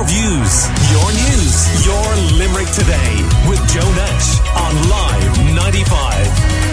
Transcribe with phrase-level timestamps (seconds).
[0.00, 6.70] your views, your news, your Limerick today with Joe Nash on Live 95.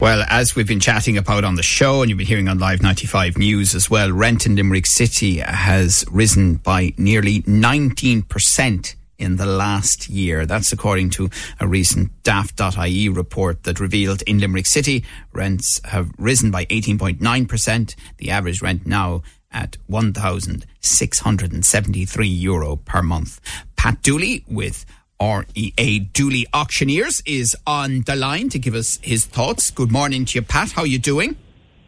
[0.00, 2.80] Well, as we've been chatting about on the show, and you've been hearing on Live
[2.82, 9.46] 95 News as well, rent in Limerick City has risen by nearly 19% in the
[9.46, 10.46] last year.
[10.46, 11.28] That's according to
[11.60, 17.94] a recent daft.ie report that revealed in Limerick City, rents have risen by 18.9%.
[18.18, 23.40] The average rent now at 1,673 euro per month.
[23.76, 24.84] Pat Dooley with
[25.20, 29.70] REA Dooley Auctioneers is on the line to give us his thoughts.
[29.70, 30.72] Good morning to you, Pat.
[30.72, 31.36] How are you doing?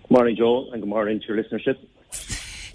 [0.09, 1.77] Good morning, Joel, and good morning to your listenership.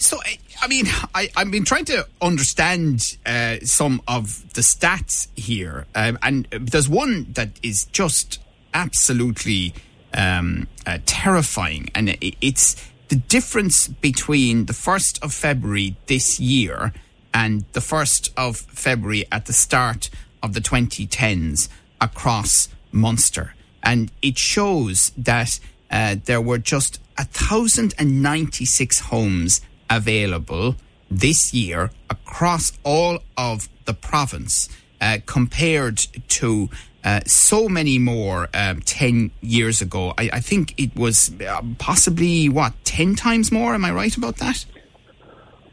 [0.04, 0.20] So,
[0.62, 0.86] I mean,
[1.16, 6.90] I, I've been trying to understand uh, some of the stats here, um, and there's
[6.90, 8.42] one that is just
[8.74, 9.74] absolutely
[10.14, 12.76] um, uh, terrifying, and it's
[13.08, 16.92] the difference between the 1st of February this year
[17.34, 20.10] and the 1st of February at the start
[20.42, 21.70] of the 2010s
[22.02, 23.56] across Munster.
[23.82, 29.62] And it shows that uh, there were just 1,096 homes
[29.98, 30.76] available
[31.10, 36.70] this year across all of the province uh, compared to
[37.04, 40.14] uh, so many more um, 10 years ago.
[40.18, 43.74] I, I think it was uh, possibly, what, 10 times more?
[43.74, 44.66] Am I right about that?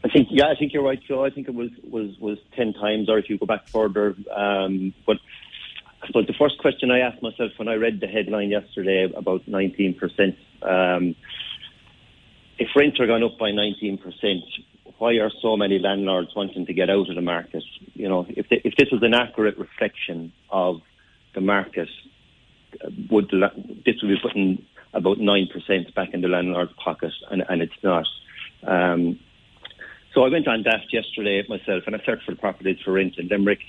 [0.03, 1.23] I think, yeah, I think you're right, Joe.
[1.23, 4.15] I think it was, was, was 10 times, or if you go back further.
[4.35, 5.17] Um, but
[6.13, 11.15] the first question I asked myself when I read the headline yesterday about 19%, um,
[12.61, 13.99] if rents are gone up by 19%,
[14.99, 17.63] why are so many landlords wanting to get out of the market?
[17.93, 20.81] You know, if, if this was an accurate reflection of
[21.33, 21.89] the market,
[23.09, 23.49] would the,
[23.83, 28.05] this would be putting about 9% back in the landlord's pocket, and, and it's not.
[28.67, 29.19] Um,
[30.13, 33.27] so I went on Daft yesterday myself, and I searched for properties for rent in
[33.27, 33.61] Limerick.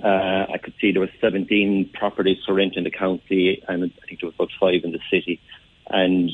[0.00, 4.06] Uh, I could see there were 17 properties for rent in the county, and I
[4.06, 5.40] think there was about five in the city.
[5.88, 6.30] And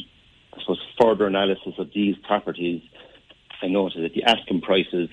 [0.57, 2.83] I suppose further analysis of these properties,
[3.63, 5.09] I noted that the asking prices,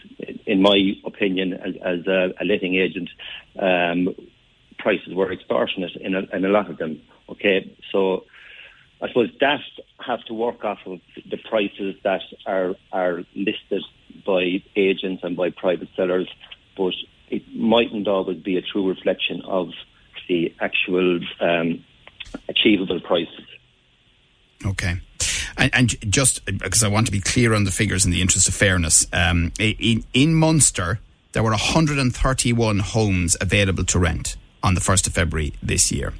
[0.45, 3.09] in my opinion, as, as a, a, letting agent,
[3.59, 4.15] um,
[4.79, 7.01] prices were extortionate in a, in a lot of them.
[7.29, 8.25] Okay, so
[9.01, 9.61] I suppose that
[9.99, 10.99] has to work off of
[11.29, 13.83] the prices that are are listed
[14.25, 16.29] by agents and by private sellers,
[16.77, 16.93] but
[17.29, 19.69] it mightn't always be a true reflection of
[20.27, 21.83] the actual um,
[22.47, 23.45] achievable prices.
[24.65, 24.95] Okay.
[25.63, 28.49] And, and, just because I want to be clear on the figures in the interest
[28.49, 30.99] of fairness, um, in, in Munster,
[31.31, 36.13] there were 131 homes available to rent on the 1st of February this year,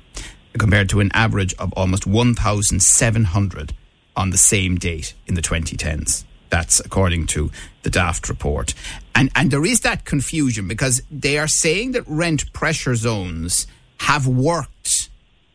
[0.58, 3.74] compared to an average of almost 1,700
[4.16, 6.24] on the same date in the 2010s.
[6.50, 8.74] That's according to the Daft report.
[9.14, 13.68] And, and there is that confusion because they are saying that rent pressure zones
[13.98, 14.70] have worked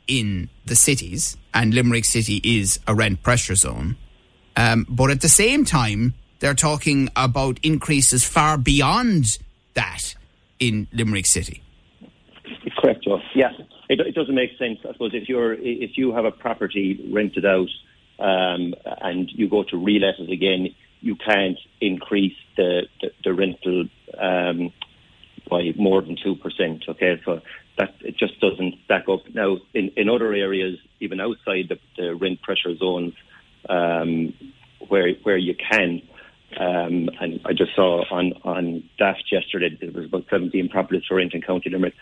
[0.09, 3.97] in the cities, and Limerick City is a rent pressure zone.
[4.57, 9.39] Um, but at the same time, they're talking about increases far beyond
[9.75, 10.15] that
[10.59, 11.63] in Limerick City.
[12.79, 13.21] Correct, Joe.
[13.35, 13.53] Yeah,
[13.89, 14.79] it, it, doesn't make sense.
[14.89, 17.69] I suppose if you're if you have a property rented out
[18.19, 23.85] um, and you go to relet it again, you can't increase the the, the rental
[24.19, 24.73] um,
[25.49, 26.85] by more than two percent.
[26.89, 27.41] Okay, so
[27.79, 29.21] that it just doesn't stack up.
[29.35, 33.15] Now, in, in other areas, even outside the, the rent pressure zones,
[33.69, 34.35] um,
[34.89, 36.03] where where you can,
[36.59, 41.17] um, and I just saw on on Daft yesterday there was about 17 properties for
[41.17, 41.95] rent in County Limerick.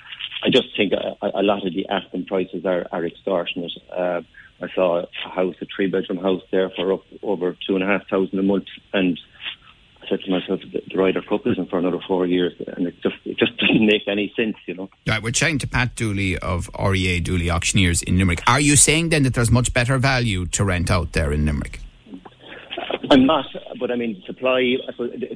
[0.45, 3.73] I just think a, a lot of the asking prices are, are extortionate.
[3.95, 4.23] Uh,
[4.63, 7.87] I saw a house, a three bedroom house there for up over two and a
[7.87, 9.19] half thousand a month, and
[10.09, 13.39] said to myself, the, Ryder Cup isn't for another four years, and it just it
[13.39, 14.89] just doesn't make any sense, you know.
[15.07, 18.43] Right, we're chatting to Pat Dooley of REA Dooley Auctioneers in Limerick.
[18.47, 21.81] Are you saying then that there's much better value to rent out there in Limerick?
[23.11, 23.47] I'm not,
[23.79, 24.77] but I mean, supply.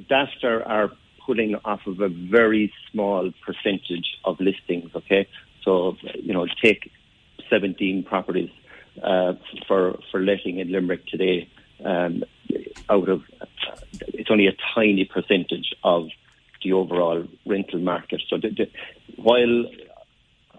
[0.09, 0.91] Daft are, are
[1.25, 4.91] putting off of a very small percentage of listings.
[4.95, 5.29] Okay,
[5.63, 6.91] so you know, take
[7.49, 8.51] 17 properties
[9.03, 9.35] uh,
[9.67, 11.49] for for letting in Limerick today.
[11.85, 12.25] Um,
[12.89, 13.23] out of
[14.09, 16.09] it's only a tiny percentage of
[16.63, 18.23] the overall rental market.
[18.29, 18.71] So the, the,
[19.17, 19.65] while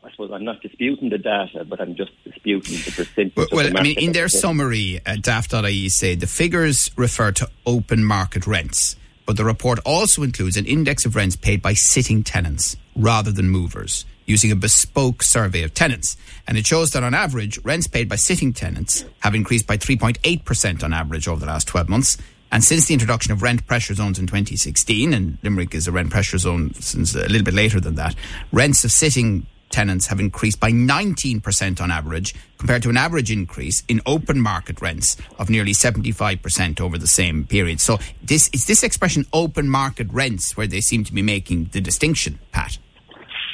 [0.04, 3.36] I suppose I'm not disputing the data, but I'm just disputing the percentage.
[3.36, 7.50] Well, well the I mean, in their summary, uh, Daft.ie say the figures refer to
[7.66, 8.96] open market rents,
[9.26, 13.50] but the report also includes an index of rents paid by sitting tenants rather than
[13.50, 16.16] movers using a bespoke survey of tenants.
[16.48, 20.84] And it shows that on average, rents paid by sitting tenants have increased by 3.8%
[20.84, 22.18] on average over the last 12 months,
[22.52, 26.10] And since the introduction of rent pressure zones in 2016, and Limerick is a rent
[26.10, 28.14] pressure zone since a little bit later than that,
[28.52, 33.84] rents of sitting tenants have increased by 19% on average, compared to an average increase
[33.88, 37.82] in open market rents of nearly 75% over the same period.
[37.82, 41.82] So, this is this expression open market rents where they seem to be making the
[41.82, 42.78] distinction, Pat?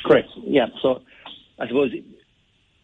[0.06, 0.30] Correct.
[0.44, 0.68] Yeah.
[0.82, 1.02] So,
[1.60, 1.92] I suppose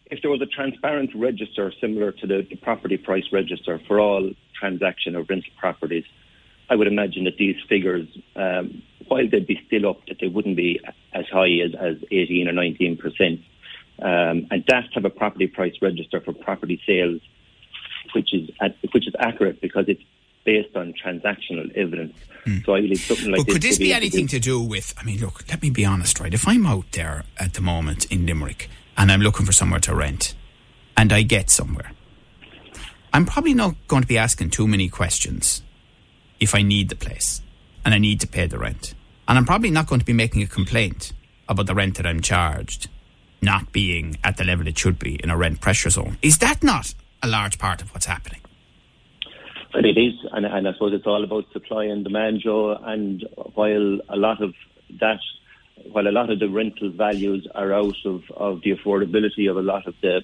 [0.06, 4.30] if there was a transparent register similar to the, the property price register for all
[4.58, 6.04] transaction of rental properties,
[6.74, 10.56] I would imagine that these figures, um, while they'd be still up, that they wouldn't
[10.56, 10.80] be
[11.12, 13.40] as high as, as 18 or 19 percent.
[14.02, 17.20] Um, and that have a property price register for property sales,
[18.12, 20.02] which is at, which is accurate because it's
[20.42, 22.16] based on transactional evidence.
[22.44, 22.64] Mm.
[22.66, 23.54] So I believe something like but this.
[23.54, 24.94] Could this be anything to do with?
[24.98, 26.34] I mean, look, let me be honest, right?
[26.34, 29.94] If I'm out there at the moment in Limerick and I'm looking for somewhere to
[29.94, 30.34] rent,
[30.96, 31.92] and I get somewhere,
[33.12, 35.62] I'm probably not going to be asking too many questions
[36.40, 37.42] if I need the place
[37.84, 38.94] and I need to pay the rent.
[39.26, 41.12] And I'm probably not going to be making a complaint
[41.48, 42.88] about the rent that I'm charged
[43.44, 46.16] not being at the level it should be in a rent pressure zone.
[46.22, 48.40] Is that not a large part of what's happening?
[49.72, 52.76] But it is, and, and I suppose it's all about supply and demand, Joe.
[52.82, 54.54] And while a lot of
[55.00, 55.18] that,
[55.90, 59.62] while a lot of the rental values are out of, of the affordability of a
[59.62, 60.22] lot of the,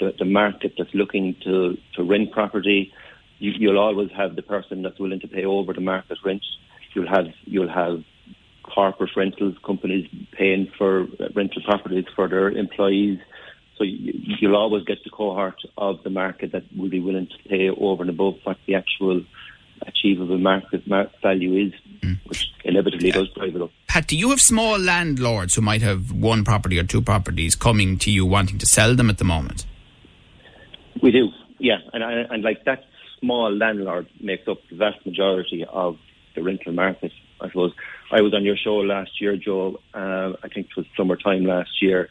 [0.00, 2.92] the, the market that's looking to, to rent property,
[3.38, 6.44] you, you'll always have the person that's willing to pay over the market rent.
[6.94, 8.02] You'll have you'll have
[8.62, 13.18] corporate rentals companies paying for rental properties for their employees.
[13.78, 17.48] So you, will always get the cohort of the market that will be willing to
[17.48, 19.22] pay over and above what the actual
[19.86, 20.82] achievable market
[21.22, 22.18] value is, mm.
[22.24, 23.70] which inevitably does drive it up.
[23.86, 27.98] Pat, do you have small landlords who might have one property or two properties coming
[27.98, 29.66] to you wanting to sell them at the moment?
[31.02, 31.28] We do,
[31.58, 32.84] yeah, and and like that
[33.20, 35.98] small landlord makes up the vast majority of
[36.34, 37.12] the rental market.
[37.40, 37.72] I suppose
[38.12, 39.80] I was on your show last year, Joe.
[39.94, 42.08] Uh, I think it was summertime last year,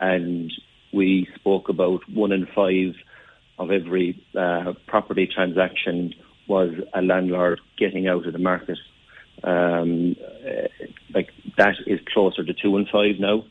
[0.00, 0.52] and
[0.92, 2.94] we spoke about one in five
[3.58, 6.14] of every uh, property transaction
[6.46, 8.78] was a landlord getting out of the market.
[9.42, 10.16] Um,
[10.46, 10.68] uh,
[11.14, 13.44] like that is closer to two in five now.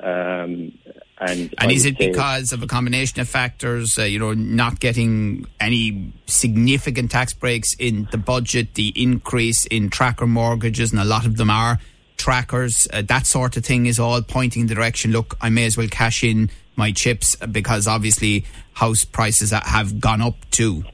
[0.00, 0.78] Um,
[1.28, 3.98] and, and is it because of a combination of factors?
[3.98, 9.88] Uh, you know, not getting any significant tax breaks in the budget, the increase in
[9.88, 11.78] tracker mortgages, and a lot of them are
[12.16, 12.88] trackers.
[12.92, 15.12] Uh, that sort of thing is all pointing in the direction.
[15.12, 20.22] Look, I may as well cash in my chips because obviously house prices have gone
[20.22, 20.84] up too.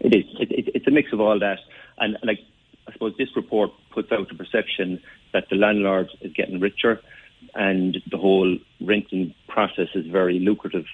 [0.00, 0.24] It is.
[0.40, 1.58] It, it, it's a mix of all that,
[1.98, 2.40] and like
[2.88, 5.00] I suppose this report puts out the perception
[5.32, 7.00] that the landlord is getting richer
[7.54, 10.86] and the whole renting process is very lucrative.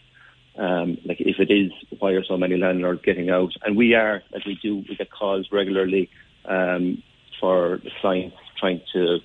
[0.56, 3.53] Um, like if it is, why are so many landlords getting out?
[3.62, 6.11] And we are, as we do, we get calls regularly
[6.45, 7.03] um,
[7.41, 9.19] for the clients trying to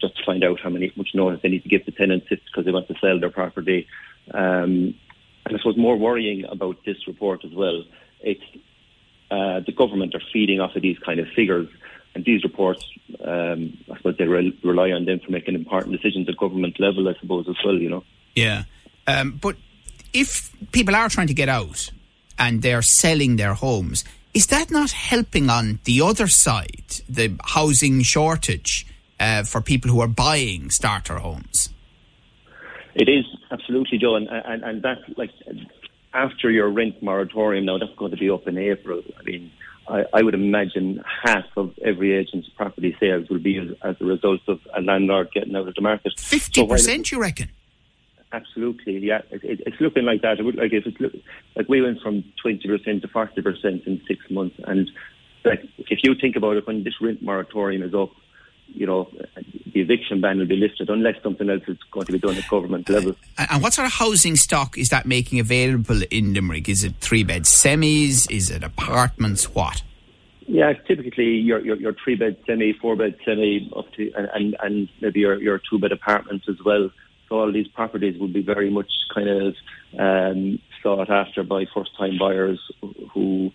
[0.00, 2.72] just find out how many much notice they need to give the tenants because they
[2.72, 3.86] want to sell their property.
[4.32, 4.94] Um,
[5.46, 7.84] and I suppose more worrying about this report as well,
[8.20, 8.42] it's
[9.30, 11.68] uh, the government are feeding off of these kind of figures
[12.14, 12.84] and these reports,
[13.24, 17.14] um, suppose they re- rely on them for making important decisions at government level, I
[17.20, 18.04] suppose, as well, you know.
[18.34, 18.64] Yeah.
[19.06, 19.56] Um, but
[20.12, 21.90] if people are trying to get out
[22.38, 28.02] and they're selling their homes, is that not helping on the other side, the housing
[28.02, 28.86] shortage
[29.18, 31.68] uh, for people who are buying starter homes?
[32.94, 34.16] It is, absolutely, Joe.
[34.16, 35.30] And, and, and that, like,
[36.12, 39.02] after your rent moratorium now, that's going to be up in April.
[39.18, 39.50] I mean,
[39.90, 44.04] I, I would imagine half of every agent's property sales will be as, as a
[44.04, 46.12] result of a landlord getting out of the market.
[46.18, 47.50] Fifty so percent, you reckon?
[48.32, 49.22] Absolutely, yeah.
[49.30, 50.38] It, it, it's looking like that.
[50.38, 51.12] It would, like if it's look,
[51.56, 54.88] like we went from twenty percent to forty percent in six months, and
[55.44, 58.10] like if you think about it, when this rent moratorium is up,
[58.74, 59.10] you know,
[59.72, 62.48] the eviction ban will be lifted unless something else is going to be done at
[62.48, 63.14] government level.
[63.38, 66.68] And what sort of housing stock is that making available in Limerick?
[66.68, 68.30] Is it three bed semis?
[68.30, 69.54] Is it apartments?
[69.54, 69.82] What?
[70.46, 74.56] Yeah, typically your your, your three bed semi, four bed semi, up to and, and,
[74.60, 76.90] and maybe your, your two bed apartments as well.
[77.28, 79.54] So all these properties will be very much kind of
[79.96, 82.60] um, sought after by first time buyers
[83.12, 83.52] who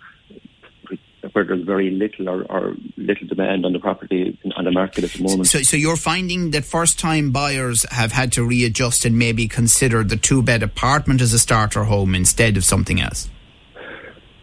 [1.36, 5.12] where there's very little or, or, little demand on the property on the market at
[5.12, 5.48] the moment.
[5.48, 10.16] So, so you're finding that first-time buyers have had to readjust and maybe consider the
[10.16, 13.30] two-bed apartment as a starter home instead of something else.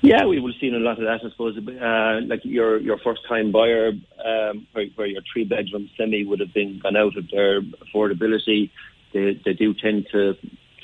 [0.03, 1.57] Yeah, we have seen a lot of that, I suppose.
[1.57, 3.93] Uh, like your your first-time buyer,
[4.25, 8.71] um, where, where, your three-bedroom semi would have been gone out of their affordability,
[9.15, 10.35] they, they do tend to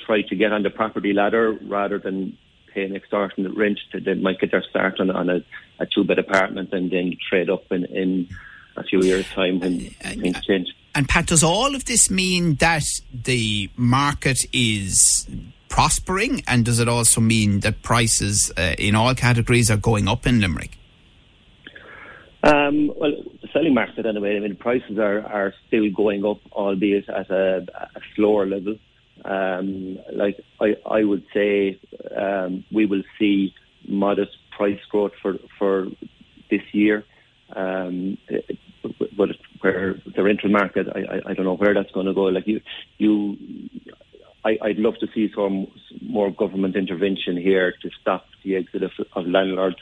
[0.05, 2.35] try to get on the property ladder rather than
[2.79, 3.79] pay an extortionate rent.
[3.93, 5.43] They might get their start on, on a,
[5.79, 8.29] a two bed apartment and then trade up in, in
[8.75, 10.67] a few years' time when things change.
[10.95, 12.83] And Pat, does all of this mean that
[13.13, 15.27] the market is
[15.67, 20.25] prospering, and does it also mean that prices uh, in all categories are going up
[20.25, 20.77] in Limerick?
[22.41, 24.37] Um, well, the selling market anyway.
[24.37, 28.77] I mean, prices are, are still going up, albeit at a, a slower level.
[29.25, 31.79] Um, like I, I would say,
[32.15, 33.53] um, we will see
[33.87, 35.87] modest price growth for for
[36.49, 37.03] this year.
[37.55, 38.17] Um,
[39.17, 39.29] but
[39.61, 42.23] where the rental market, I, I, I don't know where that's going to go.
[42.25, 42.61] Like you,
[42.97, 43.37] you,
[44.45, 45.67] I, I'd love to see some
[46.01, 49.77] more government intervention here to stop the exit of, of landlords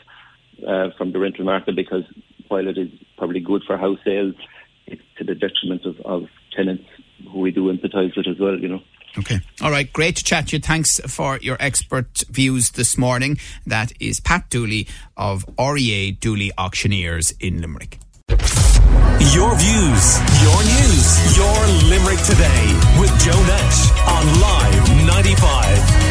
[0.67, 2.03] uh, from the rental market because
[2.47, 4.35] while it is probably good for house sales,
[4.85, 6.85] it's to the detriment of, of tenants
[7.31, 8.81] who we do empathise with as well, you know.
[9.17, 9.39] Okay.
[9.61, 9.91] All right.
[9.91, 10.61] Great to chat to you.
[10.61, 13.37] Thanks for your expert views this morning.
[13.65, 17.99] That is Pat Dooley of REA Dooley Auctioneers in Limerick.
[19.33, 22.65] Your views, your news, your Limerick today
[22.99, 26.06] with Joe Nash on Live 95.